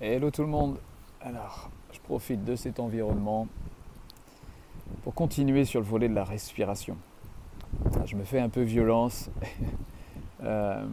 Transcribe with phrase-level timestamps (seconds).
[0.00, 0.78] Hello tout le monde.
[1.20, 3.48] Alors, je profite de cet environnement
[5.02, 6.96] pour continuer sur le volet de la respiration.
[8.04, 9.28] Je me fais un peu violence
[10.44, 10.86] euh,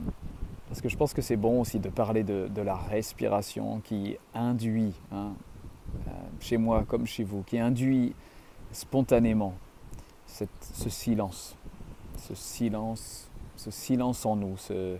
[0.67, 4.95] parce que je pense que c'est bon aussi de parler de, la respiration qui induit,
[5.11, 5.33] hein,
[6.07, 8.15] euh, chez moi comme chez vous, qui induit
[8.71, 9.53] spontanément
[10.25, 11.55] ce silence,
[12.17, 14.97] ce silence, ce silence en nous, ce,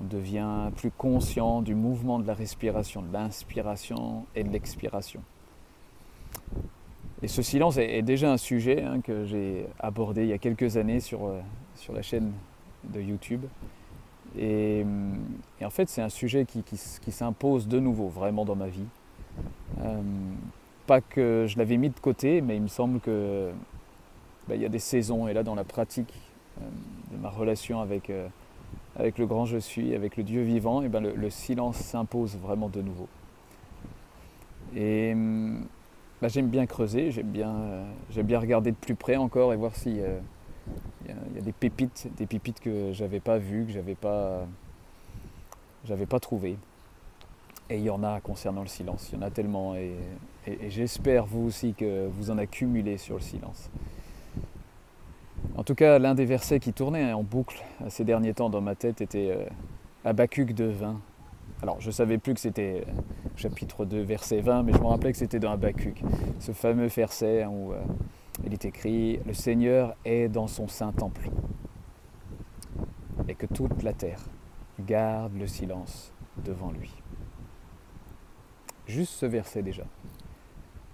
[0.00, 5.20] on devient plus conscient du mouvement de la respiration, de l'inspiration et de l'expiration.
[7.22, 10.76] Et ce silence est, déjà un sujet hein, que j'ai abordé il y a quelques
[10.76, 11.40] années sur, euh,
[11.76, 12.32] sur la chaîne
[12.84, 13.44] de YouTube.
[14.36, 14.84] Et,
[15.62, 18.86] en fait, c'est un sujet qui, s'impose de nouveau vraiment dans ma vie.
[19.80, 20.00] Euh,
[20.86, 23.52] pas que je l'avais mis de côté, mais il me semble que
[24.48, 26.12] bah, il y a des saisons, et là dans la pratique
[26.60, 26.64] euh,
[27.12, 28.10] de ma relation avec,
[28.96, 32.68] avec le grand je suis, avec le Dieu vivant, et ben le, silence s'impose vraiment
[32.68, 33.08] de nouveau.
[34.74, 37.54] Et ben j'aime bien creuser, j'aime bien,
[38.10, 40.18] j'aime bien regarder de plus près encore et voir s'il euh,
[41.06, 44.46] y, a des pépites, des pépites que j'avais pas vues, que j'avais pas,
[46.08, 46.56] pas trouvées.
[47.70, 49.74] Et il y en a concernant le silence, il y en a tellement.
[49.74, 49.92] Et,
[50.46, 53.70] et j'espère vous aussi que vous en accumulez sur le silence.
[55.54, 58.74] En tout cas, l'un des versets qui tournait en boucle ces derniers temps dans ma
[58.74, 59.44] tête était euh,
[60.02, 60.98] Habacuc de 20.
[61.62, 62.92] Alors, je ne savais plus que c'était euh,
[63.36, 66.02] chapitre 2, verset 20, mais je me rappelais que c'était dans Habacuc,
[66.38, 67.82] ce fameux verset où euh,
[68.46, 71.28] il est écrit Le Seigneur est dans son saint temple,
[73.28, 74.24] et que toute la terre
[74.80, 76.94] garde le silence devant lui.
[78.86, 79.84] Juste ce verset déjà.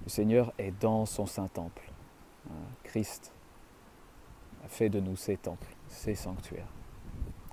[0.02, 1.92] Le Seigneur est dans son saint temple.
[2.82, 3.32] Christ
[4.68, 6.68] fait de nous ces temples, ces sanctuaires,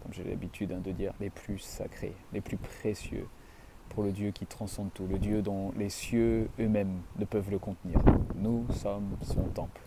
[0.02, 3.28] comme j'ai l'habitude hein, de dire, les plus sacrés, les plus précieux
[3.90, 7.60] pour le Dieu qui transcende tout, le Dieu dont les cieux eux-mêmes ne peuvent le
[7.60, 8.00] contenir.
[8.36, 9.82] Nous sommes son temple.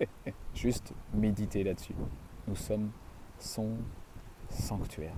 [0.54, 1.94] Juste méditer là-dessus.
[2.48, 2.90] Nous sommes
[3.38, 3.76] son
[4.48, 5.14] sanctuaire.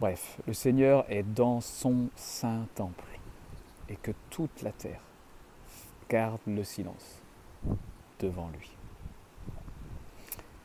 [0.00, 3.04] Bref, le Seigneur est dans son saint temple
[3.88, 5.00] et que toute la terre
[6.12, 7.22] garde le silence
[8.20, 8.70] devant lui.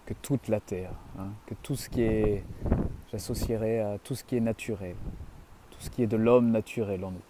[0.06, 2.44] Que toute la terre, hein, que tout ce qui est,
[3.12, 4.98] j'associerais à tout ce qui est naturel,
[5.72, 7.22] tout ce qui est de l'homme naturel en nous,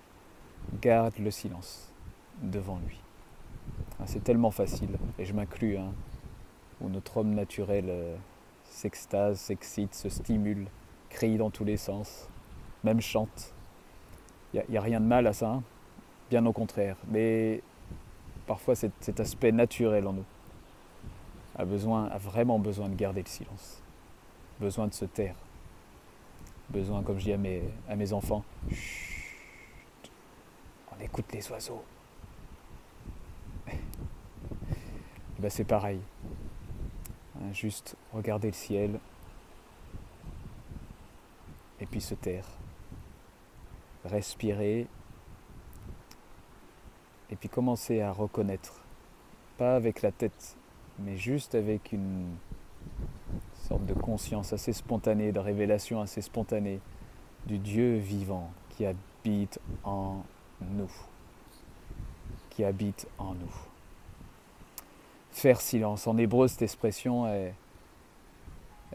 [0.82, 1.94] garde le silence
[2.42, 3.00] devant lui.
[4.00, 5.94] Ah, c'est tellement facile, et je m'inclus, hein,
[6.82, 8.16] où notre homme naturel euh,
[8.64, 10.66] s'extase, s'excite, se stimule,
[11.10, 12.30] crie dans tous les sens,
[12.84, 13.54] même chante.
[14.56, 15.64] Il n'y a, rien de mal à ça, hein.
[16.32, 16.98] bien au contraire.
[17.10, 17.62] Mais
[18.48, 20.26] parfois cet, aspect naturel en nous
[21.56, 23.84] a, besoin, a vraiment besoin de garder le silence,
[24.60, 25.36] besoin de se taire,
[26.70, 28.44] besoin, comme je dis à mes, à mes enfants,
[30.92, 31.84] on écoute les oiseaux.
[35.40, 36.00] ben c'est pareil,
[37.36, 39.00] hein, juste regarder le ciel
[41.80, 42.46] et puis se taire,
[44.06, 44.88] respirer
[47.32, 48.74] et puis commencer à reconnaître,
[49.58, 50.56] pas avec la tête,
[51.00, 52.36] mais juste avec une
[53.68, 56.80] sorte de conscience assez spontanée, de révélation assez spontanée
[57.46, 60.24] du Dieu vivant qui habite en
[60.62, 60.92] nous,
[62.50, 63.56] qui habite en nous.
[65.32, 66.08] Faire silence.
[66.08, 67.54] En hébreu, cette expression, elle,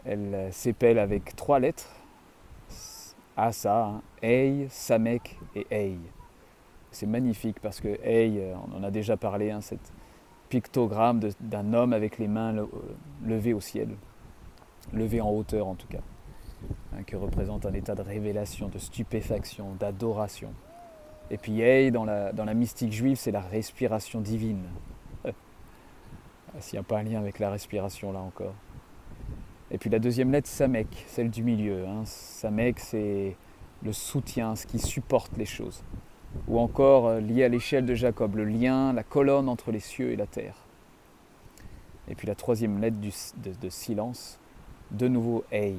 [0.05, 1.89] elle s'épelle avec trois lettres.
[3.37, 5.97] Asa, hein, Ei, Samek et Ei.
[6.93, 9.91] C'est magnifique parce que Hey, euh, on en a déjà parlé, hein, cet
[10.49, 12.67] pictogramme d'un homme avec les mains euh,
[13.25, 13.89] levées au ciel,
[14.93, 16.01] levées en hauteur en tout cas,
[16.93, 20.53] hein, qui représente un état de révélation, de stupéfaction, d'adoration.
[21.31, 24.63] Et puis Hey, dans la, dans la mystique juive, c'est la respiration divine.
[26.59, 28.53] S'il n'y a pas un lien avec la respiration là encore.
[29.71, 31.87] Et puis la deuxième lettre, Samek, celle du milieu.
[31.87, 32.03] Hein.
[32.05, 33.35] Samek, c'est
[33.81, 35.83] le soutien, ce qui supporte les choses
[36.47, 40.11] ou encore euh, lié à l'échelle de Jacob, le lien, la colonne entre les cieux
[40.11, 40.55] et la terre.
[42.07, 44.39] Et puis la troisième lettre de, silence,
[44.91, 45.75] de nouveau Ei,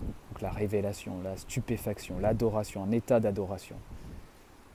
[0.00, 3.76] donc la révélation, la stupéfaction, l'adoration, un état d'adoration.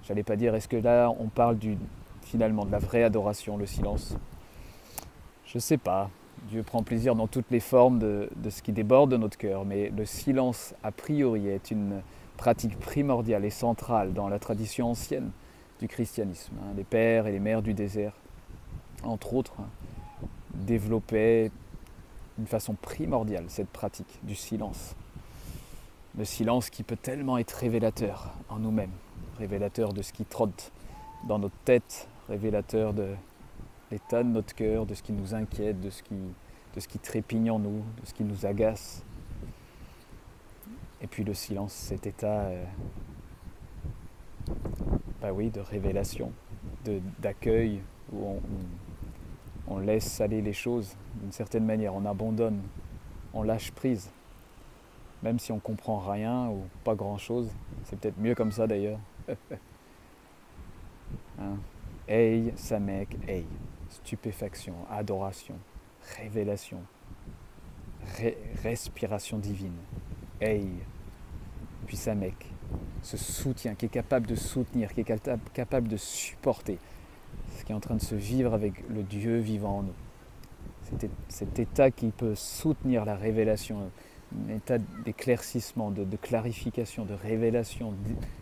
[0.03, 1.75] J'allais pas dire, est-ce que là on parle du,
[2.21, 4.15] finalement de la vraie adoration, le silence?
[5.45, 6.09] Je sais pas.
[6.49, 9.65] Dieu prend plaisir dans toutes les formes de, de ce qui déborde de notre cœur,
[9.65, 12.03] mais le silence a priori est une,
[12.37, 15.31] pratique primordiale et centrale dans la tradition ancienne
[15.79, 16.53] du christianisme.
[16.61, 16.73] Hein.
[16.75, 18.13] Les pères et les mères du désert,
[19.03, 19.67] entre autres, hein,
[20.53, 21.51] développaient
[22.37, 24.95] d'une façon primordiale cette pratique du silence.
[26.17, 28.91] Le silence qui peut tellement être révélateur en nous-mêmes,
[29.37, 30.71] révélateur de ce qui trotte
[31.27, 33.15] dans notre tête, révélateur de
[33.91, 36.15] l'état de notre cœur, de ce qui nous inquiète, de ce qui,
[36.75, 39.03] de ce qui trépigne en nous, de ce qui nous agace.
[41.05, 42.65] Et puis le silence, cet état, euh,
[45.21, 46.31] bah oui, de révélation,
[47.19, 47.79] d'accueil,
[48.11, 48.39] où
[49.67, 52.59] on, laisse aller les choses d'une certaine manière, on abandonne,
[53.35, 54.09] on lâche prise.
[55.21, 57.51] Même si on comprend rien ou pas grand chose,
[57.83, 58.99] c'est peut-être mieux comme ça d'ailleurs.
[61.39, 61.57] hein?
[62.07, 63.45] Hey, Samek, hey.
[63.91, 65.59] Stupéfaction, adoration,
[66.17, 66.81] révélation,
[68.63, 69.77] respiration divine.
[70.41, 70.67] Hey.
[71.85, 72.35] Puis Samek,
[73.01, 75.21] ce soutien, qui est capable de soutenir, qui est
[75.53, 76.79] capable de supporter
[77.57, 79.93] ce qui est en train de se vivre avec le Dieu vivant en nous.
[81.29, 83.89] Cet, état qui peut soutenir la révélation,
[84.47, 87.93] un état d'éclaircissement, de, clarification, de révélation,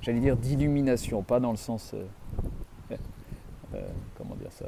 [0.01, 2.97] j'allais dire d'illumination, pas dans le sens, euh,
[3.73, 3.81] euh,
[4.17, 4.65] comment dire ça,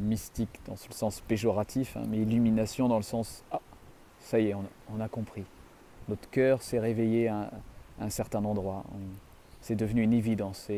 [0.00, 3.60] mystique, dans le sens péjoratif, hein, mais illumination dans le sens, ah,
[4.20, 5.44] ça y est, on, a compris.
[6.08, 7.50] Notre cœur s'est réveillé à,
[8.00, 8.84] un certain endroit.
[9.60, 10.70] C'est devenu une évidence.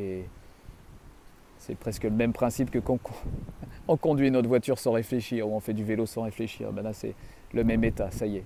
[1.59, 2.99] C'est presque le même principe que quand
[3.88, 6.73] on conduit notre voiture sans réfléchir ou on fait du vélo sans réfléchir.
[6.73, 7.15] Ben là, c'est
[7.53, 8.44] le même état, ça y est.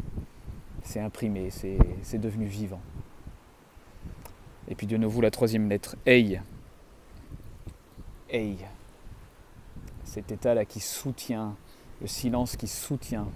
[0.83, 2.81] C'est imprimé, c'est devenu vivant.
[4.69, 6.41] Et puis de nouveau la troisième lettre, Ei.
[8.31, 8.57] Ei.
[10.05, 11.57] Cet état-là qui soutient,
[12.01, 13.27] le silence qui soutient,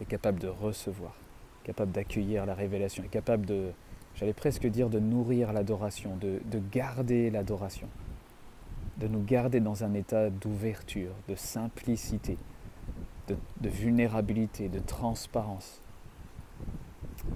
[0.00, 1.14] est capable de recevoir,
[1.68, 3.70] capable d'accueillir la révélation, est capable de,
[4.16, 7.88] j'allais presque dire, de nourrir l'adoration, de garder l'adoration
[8.98, 12.36] de nous garder dans un état d'ouverture, de simplicité,
[13.28, 15.80] de, vulnérabilité, de transparence.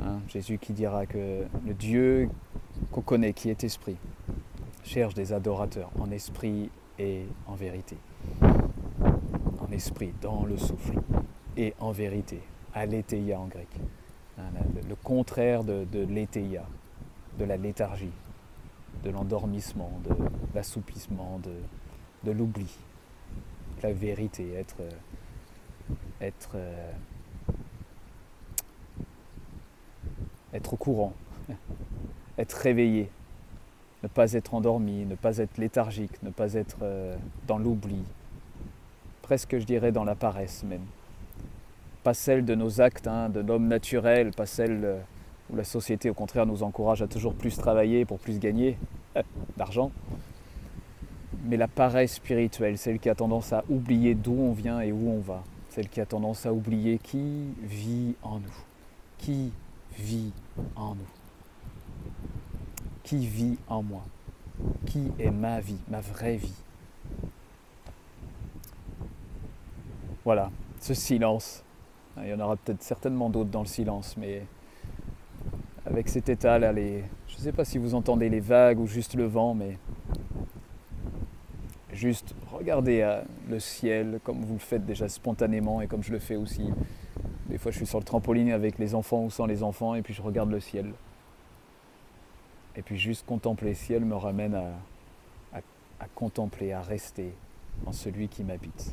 [0.03, 2.29] Hein, Jésus qui dira que le Dieu
[2.91, 3.97] qu'on connaît, qui est esprit,
[4.85, 7.97] cherche des adorateurs en esprit et en vérité.
[8.41, 10.99] En esprit, dans le souffle,
[11.57, 12.41] et en vérité,
[12.75, 13.69] aletheia en grec.
[14.43, 16.05] Hein, le contraire de, de
[17.39, 18.13] de la léthargie,
[19.05, 20.15] de l'endormissement, de
[20.55, 21.41] l'assoupissement,
[22.25, 22.69] de, l'oubli.
[23.83, 24.77] La vérité, être,
[26.21, 26.93] être, euh,
[30.55, 31.15] être au courant,
[32.39, 33.11] être réveillé,
[34.03, 37.17] ne pas être endormi, ne pas être léthargique, ne pas être euh,
[37.47, 38.05] dans l'oubli,
[39.23, 40.85] presque je dirais dans la paresse même.
[42.03, 44.99] Pas celle de nos actes, hein, de l'homme naturel, pas celle euh,
[45.51, 48.77] où la société au contraire nous encourage à toujours plus travailler pour plus gagner
[49.57, 49.93] d'argent,
[51.45, 55.11] mais la paresse spirituelle, celle qui a tendance à oublier d'où on vient et où
[55.11, 58.65] on va, celle qui a tendance à oublier qui vit en nous,
[59.19, 59.53] qui
[59.99, 60.33] vit
[60.77, 61.11] en nous,
[63.03, 64.05] qui vit en moi,
[64.87, 66.55] qui est ma vie, ma vraie vie.
[70.25, 70.51] Voilà,
[70.81, 71.65] ce silence.
[72.19, 74.43] Il y en aura peut-être certainement d'autres dans le silence, mais
[75.87, 77.05] avec cet état-là, les...
[77.27, 79.79] je ne sais pas si vous entendez les vagues ou juste le vent, mais
[81.93, 86.19] juste regardez euh, le ciel comme vous le faites déjà spontanément et comme je le
[86.19, 86.71] fais aussi.
[87.49, 90.03] Des fois, je suis sur le trampoline avec les enfants ou sans les enfants et
[90.03, 90.93] puis je regarde le ciel.
[92.77, 94.71] Et puis juste contempler le ciel me ramène à,
[96.03, 97.33] à contempler, à rester
[97.87, 98.93] en celui qui m'habite.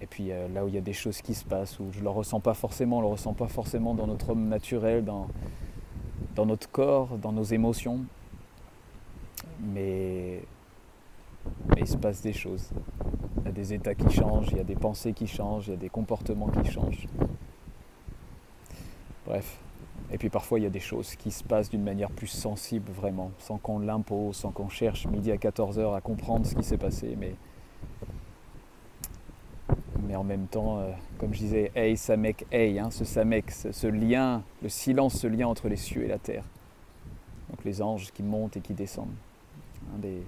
[0.00, 1.98] Et puis euh, là où il y a des choses qui se passent, où je
[1.98, 5.04] ne le ressens pas forcément, on ne le ressent pas forcément dans notre homme naturel,
[5.04, 5.28] dans,
[6.34, 8.00] dans notre corps, dans nos émotions.
[9.60, 10.42] Mais,
[11.68, 12.70] mais il se passe des choses.
[13.38, 15.70] Il y a des états qui changent, il y a des pensées qui changent, il
[15.70, 17.06] y a des comportements qui changent.
[19.26, 19.58] Bref.
[20.10, 22.92] Et puis parfois il y a des choses qui se passent d'une manière plus sensible
[22.92, 26.78] vraiment, sans qu'on l'impose, sans qu'on cherche midi à 14h à comprendre ce qui s'est
[26.78, 27.16] passé.
[27.18, 27.34] Mais
[30.14, 34.44] mais en même temps, euh, comme je disais, Hey Samek, hein, ce Samek, ce, lien,
[34.62, 36.44] le silence, ce lien entre les cieux et la terre.
[37.50, 39.16] Donc les anges qui montent et qui descendent.
[39.98, 40.22] Des,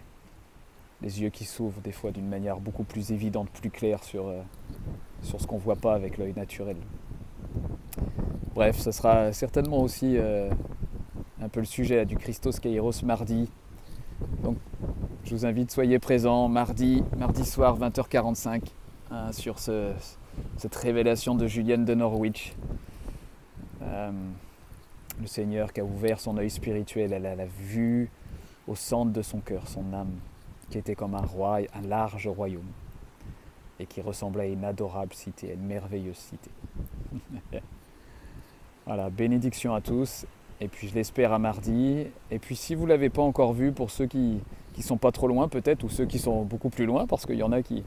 [1.00, 4.42] yeux qui s'ouvrent des fois d'une manière beaucoup plus évidente, plus claire sur, euh,
[5.22, 6.76] sur ce qu'on ne voit pas avec l'œil naturel.
[8.56, 10.50] Bref, ce sera certainement aussi euh,
[11.40, 13.48] un peu le sujet du Christos Kairos mardi.
[14.42, 14.56] Donc
[15.24, 18.62] je vous invite, soyez présents mardi, mardi soir 20h45.
[19.26, 22.54] Hein, sur cette révélation de Julienne de Norwich.
[23.82, 24.12] Euh,
[25.20, 28.08] le Seigneur qui a ouvert son œil spirituel, elle, a vu
[28.68, 30.12] au centre de son cœur, son âme,
[30.70, 32.70] qui était comme un roi, un large royaume,
[33.80, 36.50] et qui ressemblait à une adorable cité, à une merveilleuse cité.
[38.86, 40.26] Voilà, bénédiction à tous.
[40.60, 42.06] Et puis je l'espère à mardi.
[42.30, 44.38] Et puis si vous ne l'avez pas encore vu, pour ceux qui
[44.76, 47.34] ne sont pas trop loin peut-être, ou ceux qui sont beaucoup plus loin, parce qu'il
[47.34, 47.82] y en a qui,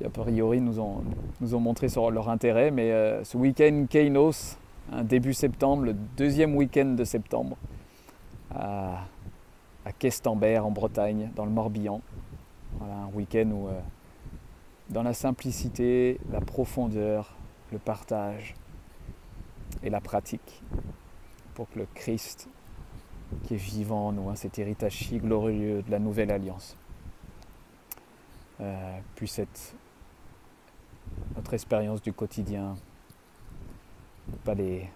[0.00, 1.02] qui, a priori nous ont,
[1.40, 4.56] nous ont montré leur intérêt, mais euh, ce week-end Kainos,
[4.90, 7.56] un début septembre, le deuxième week-end de septembre,
[8.50, 9.04] à,
[9.84, 12.00] à Questembert en Bretagne, dans le Morbihan.
[12.78, 13.78] Voilà, un week-end où, euh,
[14.88, 17.36] dans la simplicité, la profondeur,
[17.70, 18.54] le partage
[19.82, 20.62] et la pratique,
[21.54, 22.48] pour que le Christ,
[23.44, 26.76] qui est vivant en nous, hein, cet héritage glorieux de la nouvelle alliance,
[28.60, 29.74] euh, puisse être
[31.36, 32.76] notre expérience du quotidien,
[34.44, 34.88] pas les,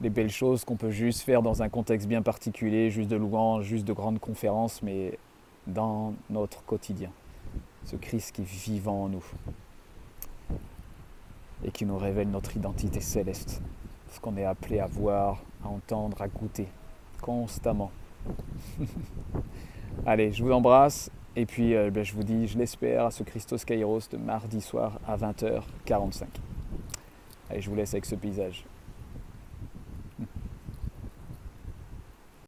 [0.00, 3.64] les belles choses qu'on peut juste faire dans un contexte bien particulier, juste de louange,
[3.64, 5.18] juste de grandes conférences, mais
[5.66, 7.10] dans notre quotidien.
[7.84, 9.24] Ce Christ qui est vivant en nous.
[11.64, 13.62] Et qui nous révèle notre identité céleste,
[14.12, 16.68] ce qu'on est appelé à voir, à entendre, à goûter.
[17.22, 17.90] Constamment.
[20.06, 23.22] Allez, je vous embrasse et puis euh, ben, je vous dis, je l'espère, à ce
[23.22, 26.24] Christos Kairos de mardi soir à 20h45.
[27.50, 28.64] Allez, je vous laisse avec ce paysage.